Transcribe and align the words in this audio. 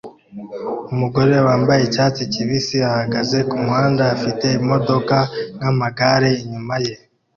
Umugore 0.93 1.35
wambaye 1.47 1.81
icyatsi 1.83 2.23
kibisi 2.33 2.77
ahagaze 2.91 3.37
kumuhanda 3.49 4.03
afite 4.15 4.45
imodoka 4.59 5.17
n'amagare 5.59 6.29
inyuma 6.43 6.75
ye 6.85 6.93